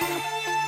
[0.00, 0.67] うわ!